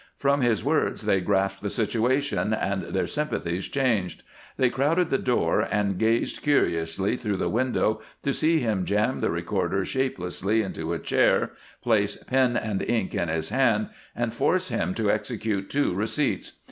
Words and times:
From 0.17 0.41
his 0.41 0.63
words 0.63 1.03
they 1.03 1.21
grasped 1.21 1.61
the 1.61 1.69
situation, 1.69 2.55
and 2.55 2.85
their 2.85 3.05
sympathies 3.05 3.65
changed. 3.67 4.23
They 4.57 4.71
crowded 4.71 5.11
the 5.11 5.19
door 5.19 5.59
and 5.61 5.99
gazed 5.99 6.41
curiously 6.41 7.15
through 7.15 7.37
the 7.37 7.51
window 7.51 8.01
to 8.23 8.33
see 8.33 8.57
him 8.61 8.83
jam 8.83 9.19
the 9.19 9.29
recorder 9.29 9.85
shapelessly 9.85 10.63
into 10.63 10.91
a 10.91 10.97
chair, 10.97 11.51
place 11.83 12.15
pen 12.15 12.57
and 12.57 12.81
ink 12.89 13.13
in 13.13 13.27
his 13.27 13.49
hand, 13.49 13.89
and 14.15 14.33
force 14.33 14.69
him 14.69 14.95
to 14.95 15.11
execute 15.11 15.69
two 15.69 15.93
receipts. 15.93 16.53